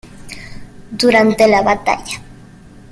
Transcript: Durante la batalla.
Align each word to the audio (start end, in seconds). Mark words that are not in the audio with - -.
Durante 0.89 1.45
la 1.47 1.61
batalla. 1.61 2.19